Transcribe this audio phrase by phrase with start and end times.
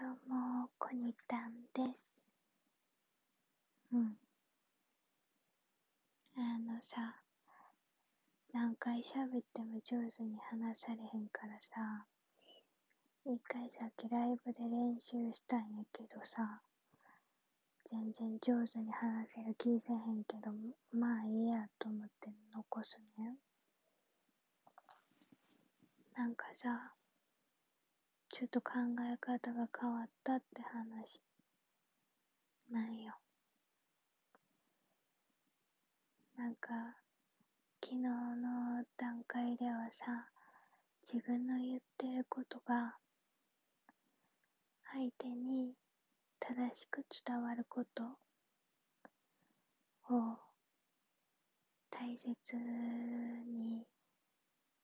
[0.00, 2.06] どうも、こにたんです。
[3.92, 4.16] うん。
[6.38, 7.20] あのさ、
[8.54, 12.06] 何回喋っても上手に話されへんからさ、
[13.26, 16.62] 一回さっきライブで練習したんやけどさ、
[17.90, 20.50] 全然上手に話せる気せへんけど、
[20.98, 23.36] まあいいやと思って残すね。
[26.16, 26.94] なんかさ、
[28.40, 28.72] ちょっと考
[29.02, 31.20] え方が変わったって話
[32.72, 33.12] なんよ。
[36.38, 36.70] なんか、
[37.84, 40.30] 昨日の段階ではさ、
[41.02, 42.96] 自分の言ってることが、
[44.90, 45.74] 相手に
[46.38, 48.04] 正しく伝わること
[50.14, 50.38] を
[51.90, 53.84] 大切に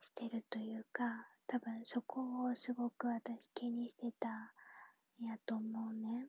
[0.00, 4.28] してるというか、多分そこをすごく私気にしてた
[5.20, 6.28] んやと思うね。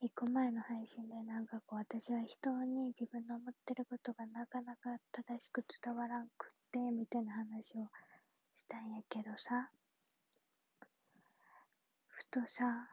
[0.00, 7.88] 一個前の配信でなんかこう私は人に自分の思ってることがなかなか正しく伝わらんくってみたいな話を
[8.54, 9.70] したんやけどさ
[12.06, 12.86] ふとさ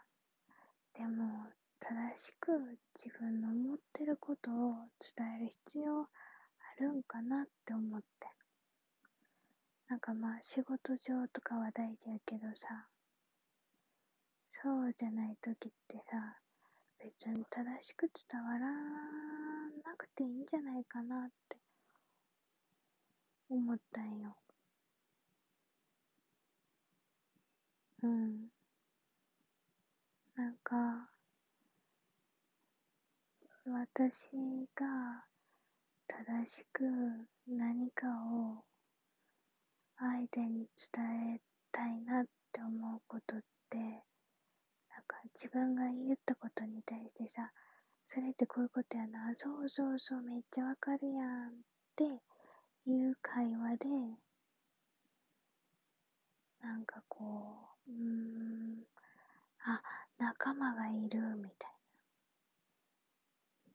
[0.95, 2.51] でも正しく
[2.97, 4.73] 自分の思ってることを
[5.15, 6.07] 伝える必要あ
[6.79, 8.42] るんかなって思って
[9.93, 12.65] なんかまあ仕事上とかは大事やけどさ、
[14.49, 16.39] そうじゃない時ってさ、
[16.97, 18.71] 別に正しく伝わら
[19.85, 21.57] なくていいんじゃないかなって
[23.51, 24.35] 思ったんよ。
[28.01, 28.47] うん。
[30.35, 31.11] なんか、
[33.67, 34.31] 私
[34.73, 35.27] が
[36.07, 36.83] 正しく
[37.47, 38.72] 何かを
[39.97, 41.41] 相手に伝え
[41.71, 47.51] たいなって思うことって、なんか自分が言ったことに対してさ、
[48.05, 51.51] それってこういうことやな、そうそうそう、めっちゃわかるやんっ
[51.95, 52.03] て
[52.85, 53.87] いう会話で、
[56.61, 58.83] なんかこう、うーん、
[59.65, 59.81] あ、
[60.17, 61.71] 仲間がいるみたい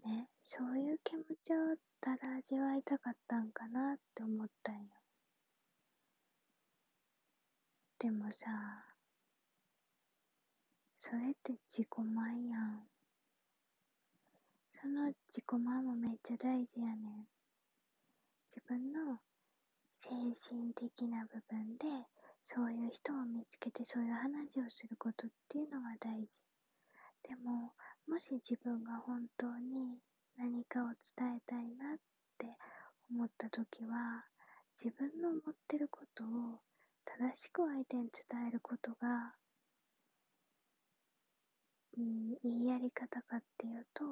[0.05, 0.11] な。
[0.11, 4.98] ね、そういう気持ちをただ味わいたかったんかなって思ったんよ。
[8.01, 8.47] でもさ、
[10.97, 12.87] それって自己満やん。
[14.71, 17.27] その自己満もめっちゃ大事やねん。
[18.55, 19.19] 自分の
[19.99, 20.11] 精
[20.49, 22.07] 神的な部分で、
[22.45, 26.37] そういう人を見つけてそういう話をすることっていうのが大事。
[27.25, 27.75] でも、
[28.07, 29.99] もし自分が本当に
[30.37, 31.99] 何かを伝えたいなっ
[32.39, 32.47] て
[33.11, 34.25] 思った時は、
[34.81, 36.61] 自分の思ってることを
[37.17, 39.35] 正しく相手に伝えることが、
[41.97, 44.05] うん、いいやり方かっていうと、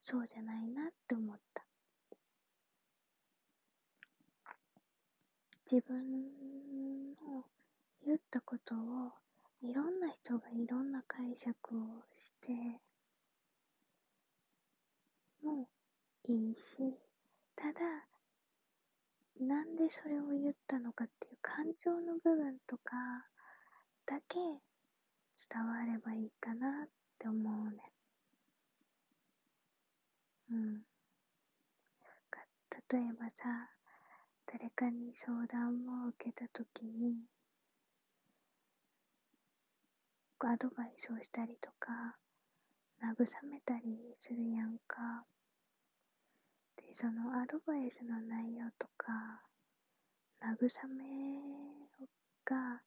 [0.00, 1.64] そうじゃないなって思った。
[5.70, 7.44] 自分の
[8.04, 9.12] 言ったことを
[9.62, 12.52] いろんな人がいろんな解釈をして
[15.42, 15.68] も
[16.24, 16.98] いいし、
[17.54, 17.80] ただ
[19.42, 22.94] なんでそれを言ったのかっていう感情の部分とか
[24.06, 26.88] だけ伝わればいいかなっ
[27.18, 27.92] て思うね。
[30.50, 30.82] うん。
[32.92, 33.70] 例えばさ、
[34.44, 37.16] 誰かに相談を受けたときに、
[40.40, 42.18] アドバイスをしたりとか、
[43.02, 45.24] 慰めたりするやんか。
[46.86, 49.42] で、そのアドバイスの内容とか、
[50.40, 51.04] 慰め
[52.44, 52.82] が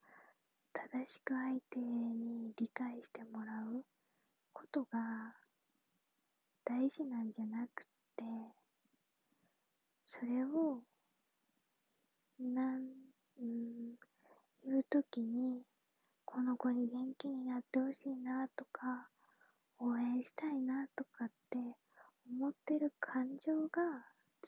[0.74, 3.84] 正しく相手に理解してもらう
[4.54, 5.34] ことが
[6.66, 7.86] 大事なんじゃなく
[8.18, 8.24] て、
[10.04, 10.82] それを、
[12.40, 12.82] なん、
[13.40, 13.96] うん、
[14.66, 15.62] 言うときに、
[16.26, 19.10] この子に元気になってほしいなとか、
[19.80, 21.58] 応援したいなとかって
[22.32, 23.82] 思ってる感情が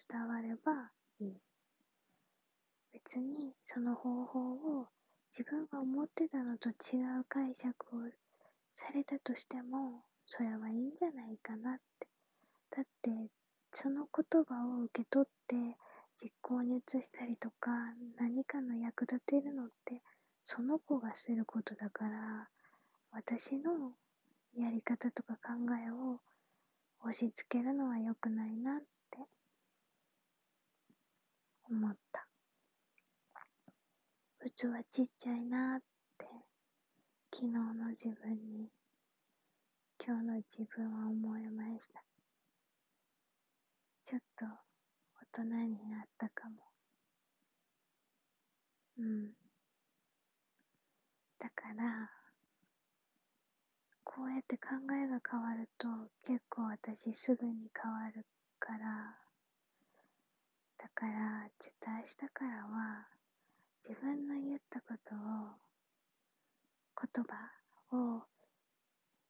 [0.10, 1.42] 伝わればいい。
[2.94, 4.88] 別にその方法を
[5.38, 8.00] 自分が思ってたのと違う解釈を
[8.76, 12.08] されたとしても、それはいいんじゃないかなって。
[12.76, 13.32] だって、
[13.72, 15.78] その言葉を受け取って
[16.22, 17.72] 実行に移したりとか、
[18.18, 20.02] 何かの役立てるのって、
[20.44, 22.50] その子がすることだから、
[23.12, 23.94] 私の
[24.56, 25.54] やり方とか考
[25.86, 26.20] えを
[27.02, 28.80] 押し付けるのは良くないなっ
[29.12, 29.20] て
[31.70, 32.28] 思った。
[34.46, 34.50] 器
[34.90, 35.80] ちっちゃいなっ
[36.18, 36.26] て
[37.34, 38.70] 昨日の自分に
[40.04, 42.04] 今日の自分は思いました。
[44.06, 44.46] ちょっと
[45.36, 46.56] 大人になったかも。
[49.00, 49.32] うん。
[51.40, 52.17] だから
[54.48, 55.88] って考えが変わると
[56.24, 58.26] 結構私すぐに変わる
[58.60, 59.20] から
[60.78, 63.08] だからちょっと明日からは
[63.86, 65.20] 自分の言ったことを
[66.96, 68.24] 言葉を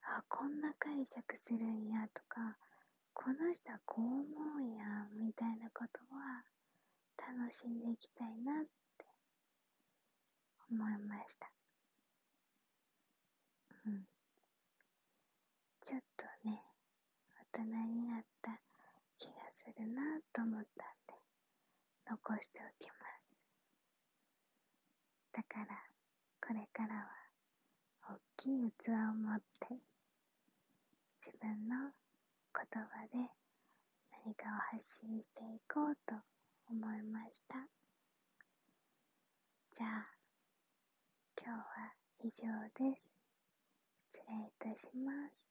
[0.04, 2.56] あこんな解釈するんやとか
[3.16, 4.22] この人はこう思
[4.58, 4.86] うんや
[5.18, 6.46] みたいなことは
[7.18, 8.66] 楽しんでいきたいなっ
[9.00, 9.06] て
[10.70, 11.50] 思いました。
[13.88, 14.17] うん。
[15.88, 16.62] ちょっとね
[17.56, 18.52] 大人になった
[19.18, 21.16] 気がするなと思ったんで
[22.10, 23.32] 残しておきます。
[25.32, 25.68] だから
[26.46, 27.08] これからは
[28.04, 29.80] 大きい器を持って
[31.24, 31.92] 自分の
[32.52, 33.32] 言葉で
[34.26, 36.16] 何かを発信していこうと
[36.70, 37.56] 思いました。
[39.74, 40.08] じゃあ
[41.42, 41.64] 今日は
[42.20, 42.44] 以上
[42.76, 43.04] です。
[44.12, 45.47] 失礼いたします。